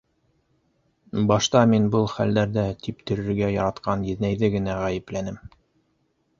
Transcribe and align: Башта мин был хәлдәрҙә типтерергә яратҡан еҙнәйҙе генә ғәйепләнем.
Башта 1.31 1.61
мин 1.73 1.85
был 1.97 2.09
хәлдәрҙә 2.15 2.65
типтерергә 2.87 3.53
яратҡан 3.59 4.09
еҙнәйҙе 4.11 4.53
генә 4.59 4.83
ғәйепләнем. 4.85 5.41